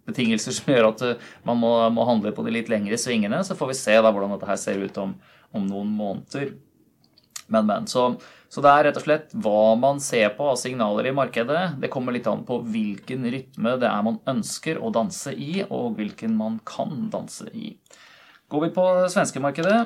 [0.08, 1.04] betingelser som gjør at
[1.48, 4.34] man må, må, handle på de litt lengre svingene, så får vi se da hvordan
[4.34, 5.14] dette her ser ut om,
[5.54, 6.56] om noen måneder.
[7.48, 7.88] Men, men.
[7.88, 8.16] Så
[8.54, 11.62] så det er rett og slett hva man ser på av signaler i markedet.
[11.82, 15.98] Det kommer litt an på hvilken rytme det er man ønsker å danse i, og
[15.98, 17.72] hvilken man kan danse i.
[18.54, 19.80] Går vi på svenskemarkedet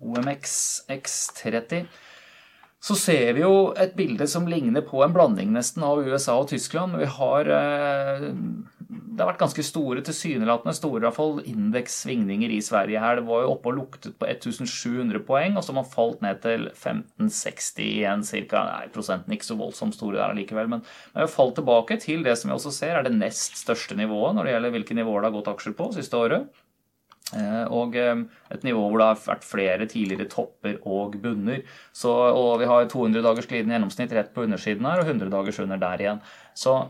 [0.00, 0.54] OMX
[0.88, 1.84] X30
[2.80, 6.48] så ser vi jo et bilde som ligner på en blanding nesten av USA og
[6.48, 6.96] Tyskland.
[6.96, 8.30] Vi har eh,
[8.90, 13.20] det har vært ganske store, tilsynelatende store i hvert fall, indekssvingninger i Sverige her.
[13.20, 16.40] Det var jo oppe og luktet på 1700 poeng, og så har man falt ned
[16.42, 18.64] til 1560 igjen ca.
[18.94, 22.50] Prosenten ikke så voldsomt store der allikevel, men vi har falt tilbake til det som
[22.50, 25.38] vi også ser er det nest største nivået når det gjelder hvilke nivåer det har
[25.38, 26.62] gått aksjer på siste året.
[27.38, 31.62] Eh, og eh, et nivå hvor det har vært flere tidligere topper og bunner.
[31.94, 35.60] Så, og vi har 200 dagers glidende gjennomsnitt rett på undersiden her, og 100 dagers
[35.62, 36.24] under der igjen.
[36.58, 36.80] Så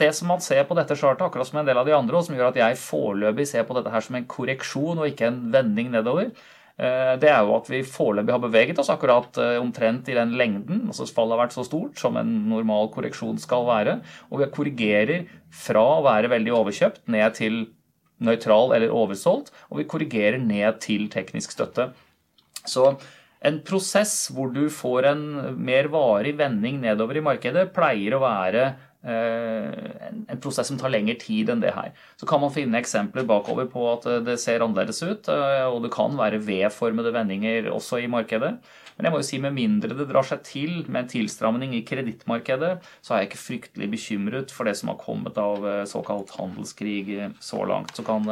[0.00, 2.26] det som man ser på dette chartet, akkurat som en del av de andre, og
[2.26, 5.38] som gjør at jeg foreløpig ser på dette her som en korreksjon og ikke en
[5.54, 6.28] vending nedover,
[6.76, 10.36] eh, det er jo at vi foreløpig har beveget oss akkurat eh, omtrent i den
[10.36, 10.84] lengden.
[10.90, 13.98] altså Fallet har vært så stort som en normal korreksjon skal være.
[14.30, 17.62] Og vi korrigerer fra å være veldig overkjøpt ned til
[18.20, 21.90] nøytral eller oversolgt, og vi korrigerer ned til teknisk støtte.
[22.66, 22.94] Så
[23.46, 25.24] en prosess hvor du får en
[25.60, 28.70] mer varig vending nedover i markedet, pleier å være
[29.06, 31.92] en prosess som tar lengre tid enn det her.
[32.20, 35.82] Så kan man finne eksempler bakover på at eh, det ser annerledes ut, eh, og
[35.84, 38.56] det kan være V-formede vendinger også i markedet.
[38.96, 41.84] Men jeg må jo si med mindre det drar seg til med en tilstramning i
[41.86, 47.34] kredittmarkedet, så er jeg ikke fryktelig bekymret for det som har kommet av såkalt handelskrig
[47.44, 47.92] så langt.
[47.96, 48.24] Så kan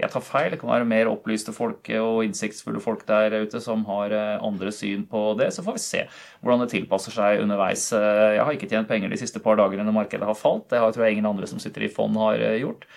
[0.00, 0.50] jeg ta feil.
[0.52, 4.72] Det kan være mer opplyste folk og innsiktsfulle folk der ute som har eh, andre
[4.74, 5.50] syn på det.
[5.54, 6.02] Så får vi se
[6.40, 7.86] hvordan det tilpasser seg underveis.
[7.94, 10.66] Eh, jeg har ikke tjent penger de siste par dagene når markedet har falt.
[10.72, 12.88] Det har, tror jeg ingen andre som sitter i fond har eh, gjort.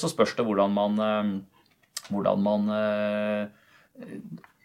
[0.00, 0.96] Så spørs det hvordan man
[2.08, 2.70] hvordan man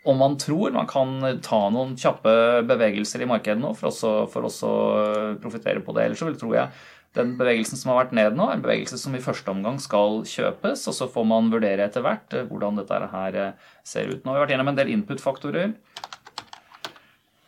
[0.03, 2.31] om man tror man kan ta noen kjappe
[2.69, 4.71] bevegelser i markedet nå for også, for også
[5.43, 6.07] profitere på det.
[6.07, 6.81] Ellers så tror jeg
[7.17, 10.21] den bevegelsen som har vært ned nå, er en bevegelse som i første omgang skal
[10.27, 14.23] kjøpes, og så får man vurdere etter hvert eh, hvordan dette her eh, ser ut.
[14.23, 15.73] Nå har vi vært gjennom en del input-faktorer.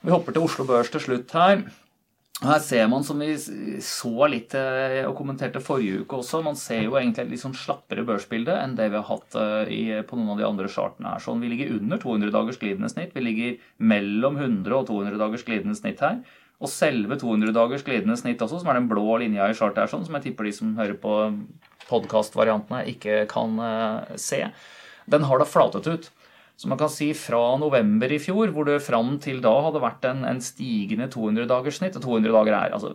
[0.03, 1.63] Vi hopper til Oslo Børs til slutt her.
[2.43, 3.29] Her ser man, som vi
[3.83, 7.55] så litt eh, og kommenterte forrige uke også, man ser jo egentlig et litt sånn
[7.55, 11.13] slappere børsbilde enn det vi har hatt eh, i, på noen av de andre chartene
[11.13, 11.23] her.
[11.23, 13.13] Sånn, vi ligger under 200 dagers glidende snitt.
[13.15, 13.55] Vi ligger
[13.93, 16.19] mellom 100 og 200 dagers glidende snitt her.
[16.63, 19.93] Og selve 200 dagers glidende snitt også, som er den blå linja i chartet her,
[19.93, 21.15] sånn, som jeg tipper de som hører på
[21.89, 24.45] podkastvariantene, ikke kan uh, se,
[25.11, 26.11] den har da flatet ut.
[26.63, 30.05] Så man kan si fra november i fjor, hvor det fram til da hadde vært
[30.07, 32.93] en, en stigende 200-dagerssnitt Og 200 dager er altså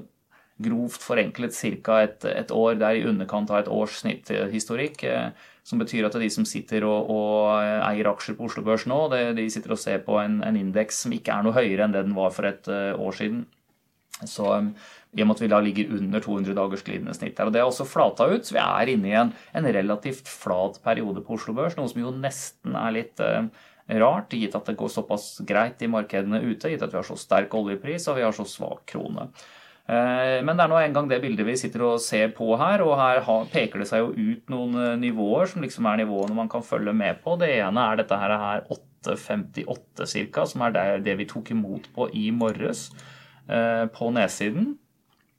[0.65, 1.99] grovt forenklet ca.
[2.07, 2.79] Et, et, år.
[2.81, 5.05] Det er i underkant av et års snitthistorikk.
[5.05, 9.03] Eh, som betyr at de som sitter og, og eier aksjer på Oslo Børs nå,
[9.13, 11.93] de, de sitter og ser på en, en indeks som ikke er noe høyere enn
[11.93, 13.45] det den var for et uh, år siden.
[14.27, 14.73] Så um,
[15.17, 17.49] i og med at vi da ligger under 200 dagers glidende snitt her.
[17.49, 20.81] Og det er også flata ut, så vi er inne i en, en relativt flat
[20.85, 23.47] periode på Oslo Børs, noe som jo nesten er litt eh,
[24.03, 27.17] rart, gitt at det går såpass greit i markedene ute, gitt at vi har så
[27.17, 29.31] sterk oljepris og vi har så svak krone.
[29.89, 32.99] Uh, men det er nå engang det bildet vi sitter og ser på her, og
[33.01, 36.61] her peker det seg jo ut noen uh, nivåer som liksom er nivåene man kan
[36.67, 37.39] følge med på.
[37.41, 38.67] Det ene er dette her, her
[39.09, 42.91] 8,58 ca., som er det vi tok imot på i morges
[43.49, 44.75] på nedsiden.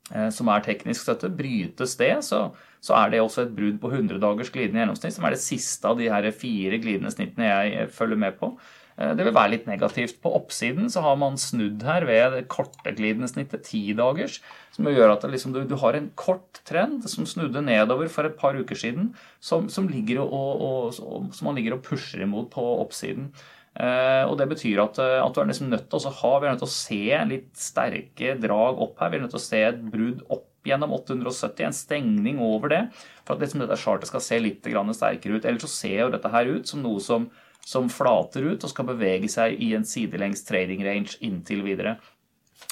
[0.10, 2.48] Eh, som er teknisk støtte, brytes det, så,
[2.82, 5.86] så er det også et brudd på 100 dagers glidende gjennomsnitt, som er det siste
[5.86, 8.56] av de her fire glidende snittene jeg eh, følger med på.
[8.98, 10.18] Eh, det vil være litt negativt.
[10.24, 14.40] På oppsiden så har man snudd her ved det korte glidende snittet, ti dagers,
[14.74, 18.40] som gjør at liksom, du, du, har en kort trend som snudde nedover for et
[18.40, 22.66] par uker siden, som, som, og, og, og, som man ligger og pusher imot på
[22.80, 23.30] oppsiden.
[23.78, 26.48] Eh, og Det betyr at, eh, at, du er liksom nødt til å ha, vi
[26.48, 29.12] er nødt til å se litt sterke drag opp her.
[29.12, 32.82] Vi er nødt til å se et brudd opp gjennom 870, en stengning over det,
[33.24, 35.46] for at liksom dette chartet skal se litt sterkere ut.
[35.46, 37.30] Ellers så ser jo dette her ut som noe som,
[37.66, 42.00] som flater ut og skal bevege seg i en sidelengs trading range inntil videre.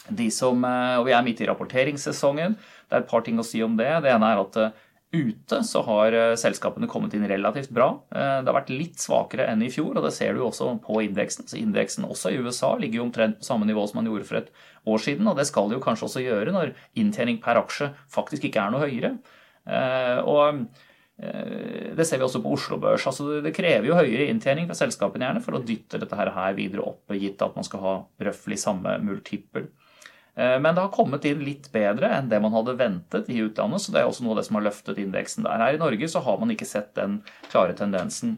[0.09, 2.57] De som, eh, og Vi er midt i rapporteringssesongen.
[2.89, 4.01] Det er et par ting å si om det.
[4.03, 4.73] Det ene er at
[5.11, 7.87] Ute så har eh, selskapene kommet inn relativt bra.
[8.11, 10.99] Eh, det har vært litt svakere enn i fjor, og det ser du også på
[11.05, 11.47] indeksen.
[11.47, 14.41] Så indeksen også i USA ligger jo omtrent på samme nivå som man gjorde for
[14.41, 14.51] et
[14.83, 18.49] år siden, og det skal det jo kanskje også gjøre når inntjening per aksje faktisk
[18.49, 19.15] ikke er noe høyere.
[19.63, 20.67] Eh, og
[21.17, 23.07] det ser vi også på Oslo Børs.
[23.09, 26.83] Altså det krever jo høyere inntjening fra selskapene gjerne for å dytte dette her videre
[26.85, 27.93] opp, gitt at man skal ha
[28.27, 29.65] røftlig samme multiple.
[30.37, 33.81] Eh, men det har kommet inn litt bedre enn det man hadde ventet i utlandet,
[33.81, 35.63] så det er også noe av det som har løftet indeksen der.
[35.63, 38.37] Her i Norge så har man ikke sett den klare tendensen.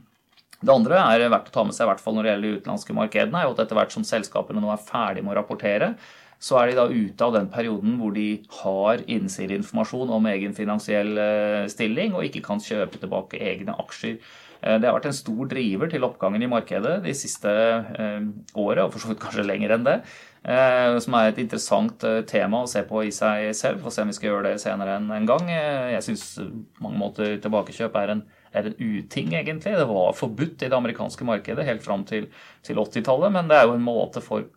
[0.59, 2.61] Det andre er verdt å ta med seg, i hvert fall når det gjelder de
[2.61, 5.93] utenlandske markedene, er jo at etter hvert som selskapene nå er ferdige med å rapportere,
[6.39, 8.27] så er de da ute av den perioden hvor de
[8.61, 14.15] har innsideinformasjon om egen finansiell eh, stilling og ikke kan kjøpe tilbake egne aksjer.
[14.63, 18.93] Eh, det har vært en stor driver til oppgangen i markedet de siste året, og
[18.93, 19.97] for så vidt kanskje lenger enn det.
[20.39, 23.81] Eh, som er et interessant tema å se på i seg selv.
[23.83, 25.49] Få se om vi skal gjøre det senere en gang.
[25.51, 28.23] Jeg syns på mange måter tilbakekjøp er en,
[28.55, 29.75] er en uting, egentlig.
[29.77, 32.29] Det var forbudt i det amerikanske markedet helt fram til,
[32.65, 34.47] til 80-tallet, men det er jo en måte for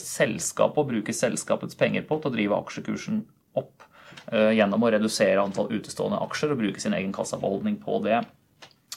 [0.00, 3.24] selskapet å bruke selskapets penger på til å drive aksjekursen
[3.58, 3.88] opp
[4.32, 8.22] gjennom å redusere antall utestående aksjer og bruke sin egen kassabeholdning på det.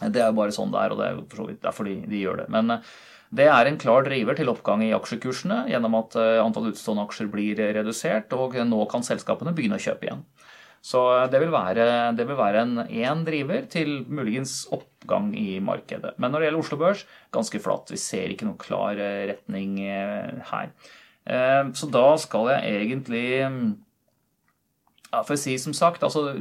[0.01, 2.19] Det er bare sånn det er, og det er for så vidt derfor de, de
[2.19, 2.47] gjør det.
[2.51, 2.95] Men eh,
[3.35, 7.31] det er en klar driver til oppgang i aksjekursene gjennom at eh, antall utstående aksjer
[7.31, 10.25] blir redusert, og nå kan selskapene begynne å kjøpe igjen.
[10.85, 15.61] Så eh, det vil være, det vil være en én driver til muligens oppgang i
[15.63, 16.17] markedet.
[16.19, 17.95] Men når det gjelder Oslo Børs, ganske flatt.
[17.95, 19.79] Vi ser ikke noen klar retning
[20.51, 20.75] her.
[21.73, 23.23] Så da skal jeg egentlig
[25.09, 26.35] ja, For å si som sagt, altså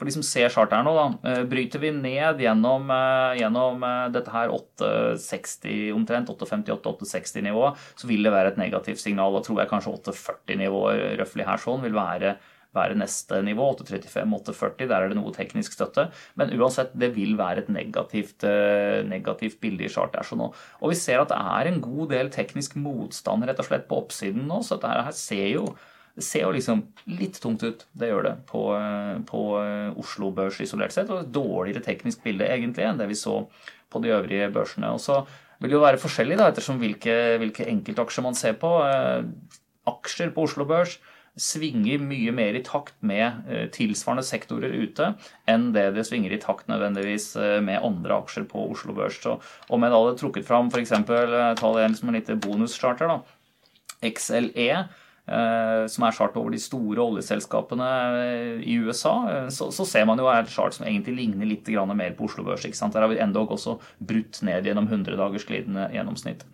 [0.00, 3.82] for de som ser chartet her nå, da, eh, bryter vi ned gjennom, eh, gjennom
[3.84, 9.36] eh, dette her 860 omtrent, 858-860-nivået, så vil det være et negativt signal.
[9.36, 12.32] Da tror jeg kanskje 840-nivået røftlig her sånn vil være,
[12.72, 13.68] være neste nivå.
[13.76, 16.08] 835-840, der er det noe teknisk støtte.
[16.40, 18.48] Men uansett, det vil være et negativt,
[19.04, 20.50] negativt bilde i chartet her sånn nå.
[20.80, 24.00] Og vi ser at det er en god del teknisk motstand rett og slett på
[24.00, 25.68] oppsiden nå, så dette her ser jo
[26.20, 26.82] det ser jo liksom
[27.16, 28.62] litt tungt ut, det gjør det, på,
[29.28, 31.08] på eh, Oslo Børs isolert sett.
[31.08, 33.40] Og et dårligere teknisk bilde egentlig enn det vi så
[33.90, 34.92] på de øvrige børsene.
[34.92, 35.22] Og så
[35.60, 38.74] vil det jo være forskjellig da, ettersom hvilke, hvilke enkeltaksjer man ser på.
[38.84, 39.24] Eh,
[39.88, 40.98] aksjer på Oslo Børs
[41.40, 45.12] svinger mye mer i takt med tilsvarende sektorer ute
[45.48, 47.30] enn det det svinger i takt nødvendigvis
[47.64, 49.20] med andre aksjer på Oslo Børs.
[49.22, 49.38] Så
[49.70, 50.92] om jeg da hadde trukket fram f.eks.
[51.06, 54.10] ta det som en liten bonuscharter, da.
[54.10, 54.84] XLE Eh,
[55.90, 57.90] som er chart over de store oljeselskapene
[58.24, 61.70] eh, i USA, eh, så, så ser man jo et chart som egentlig ligner litt
[61.70, 62.64] mer på Oslo Børs.
[62.64, 66.44] Der har vi endog også brutt ned gjennom 100 dagers glidende gjennomsnitt.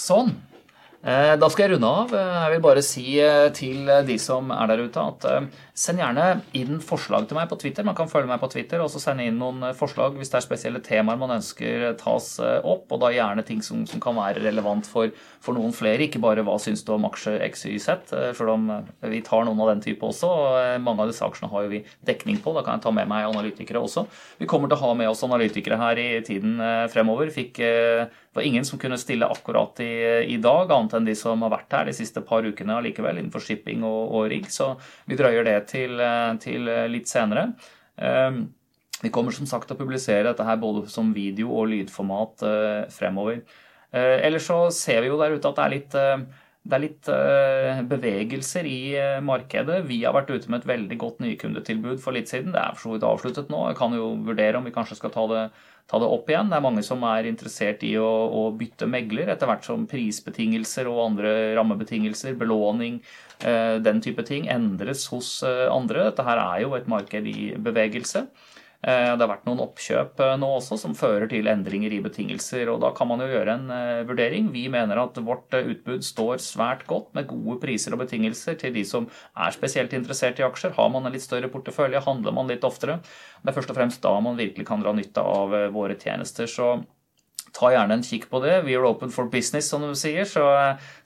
[0.00, 0.32] Sånn.
[1.04, 2.12] Eh, da skal jeg runde av.
[2.16, 6.38] Eh, jeg vil bare si eh, til de som er der ute, at send gjerne
[6.56, 7.84] inn forslag til meg på Twitter.
[7.84, 10.80] Man kan følge meg på Twitter og sende inn noen forslag hvis det er spesielle
[10.84, 12.88] temaer man ønsker tas opp.
[12.88, 15.12] Og da gjerne ting som, som kan være relevant for,
[15.44, 17.90] for, noen flere, ikke bare hva syns du om aksje XYZ.
[18.38, 18.70] Selv om
[19.04, 20.30] vi tar noen av den type også.
[20.30, 22.56] og Mange av disse aksjene har jo vi dekning på.
[22.56, 24.06] Da kan jeg ta med meg analytikere også.
[24.40, 26.56] Vi kommer til å ha med oss analytikere her i tiden
[26.94, 27.34] fremover.
[27.34, 27.60] Fikk
[28.34, 29.92] det var ingen som kunne stille akkurat i,
[30.26, 33.44] i, dag, annet enn de som har vært her de siste par ukene allikevel, innenfor
[33.44, 34.48] shipping og, og rigg.
[34.50, 34.72] Så
[35.06, 36.02] vi drøyer det til,
[36.42, 37.44] til litt senere.
[37.94, 38.48] Um,
[39.04, 42.80] vi kommer som sagt til å publisere dette her både som video og lydformat uh,
[42.90, 43.44] fremover.
[43.94, 45.92] Ellers så ser vi jo der ute at det er litt
[46.64, 47.08] det er litt
[47.86, 49.84] bevegelser i markedet.
[49.86, 52.50] Vi har vært ute med et veldig godt nykundetilbud for litt siden.
[52.56, 53.60] Det er for så vidt avsluttet nå.
[53.68, 55.44] Jeg kan jo vurdere om vi kanskje skal ta det,
[55.90, 56.48] ta det opp igjen.
[56.50, 60.88] Det er mange som er interessert i å, å, bytte megler etter hvert som prisbetingelser
[60.90, 63.02] og andre rammebetingelser, belåning,
[63.44, 66.08] uh, den type ting endres hos andre.
[66.08, 68.26] Dette her er jo et marked i bevegelse.
[68.84, 72.68] Eh, det har vært noen oppkjøp eh, nå også som fører til endringer i betingelser.
[72.68, 74.50] og Da kan man jo gjøre en eh, vurdering.
[74.52, 78.84] Vi mener at vårt utbud står svært godt med gode priser og betingelser til de
[78.88, 80.74] som er spesielt interessert i aksjer.
[80.76, 82.98] Har man en litt større portefølje, handler man litt oftere.
[83.40, 86.50] Det er først og fremst da man virkelig kan dra nytte av våre tjenester.
[86.50, 86.74] Så
[87.54, 88.54] ta gjerne en kikk på det.
[88.66, 90.26] We are open for business, som du sier.
[90.26, 90.42] Så,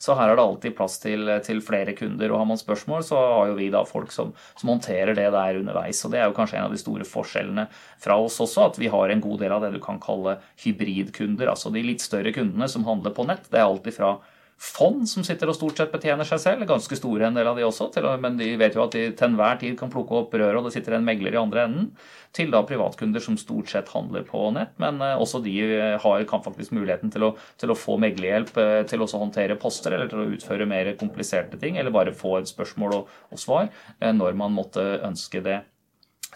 [0.01, 2.33] så her er det alltid plass til, til, flere kunder.
[2.33, 5.61] Og har man spørsmål, så har jo vi da folk som, som håndterer det der
[5.61, 6.01] underveis.
[6.07, 7.69] Og det er jo kanskje en av de store forskjellene
[8.01, 11.53] fra oss også, at vi har en god del av det du kan kalle hybridkunder.
[11.53, 13.51] Altså de litt større kundene som handler på nett.
[13.53, 14.17] Det er alltid fra
[14.59, 16.67] fond som sitter og stort sett betjener seg selv.
[16.69, 17.89] Ganske store en del av de også,
[18.21, 20.75] men de vet jo at de til enhver tid kan plukke opp røret, og det
[20.75, 21.87] sitter en megler i andre enden.
[22.35, 26.27] Til da privatkunder som stort sett handler på nett, men eh, også de eh, har,
[26.29, 30.11] kan faktisk muligheten til å, til å få meglerhjelp eh, til å håndtere poster, eller
[30.11, 34.37] til å utføre mer kompliserte ting, eller bare få et spørsmål og, og svar når
[34.39, 35.63] man måtte ønske det.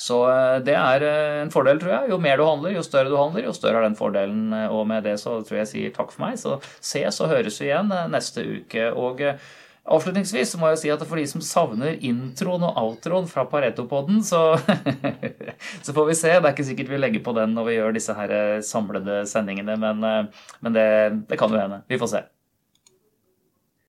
[0.00, 2.12] Så eh, det er eh, en fordel, tror jeg.
[2.12, 4.46] Jo mer du handler, jo større du handler, jo større er den fordelen.
[4.56, 6.38] Eh, og med det så tror jeg jeg sier takk for meg.
[6.40, 8.88] Så ses og høres vi igjen neste uke.
[8.96, 9.22] Og
[9.82, 14.56] avslutningsvis må jeg si at for de som savner introen og outroen fra Pareto-podden, så,
[15.84, 16.36] så får vi se.
[16.38, 19.76] Det er ikke sikkert vi legger på den når vi gjør disse her samlede sendingene,
[19.76, 20.06] men,
[20.62, 20.86] men det,
[21.28, 21.84] det kan jo hende.
[21.90, 22.28] Vi får se.